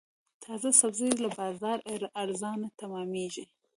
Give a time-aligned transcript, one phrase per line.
[0.43, 3.45] تازه سبزي له بازاره ارزانه تمامېږي.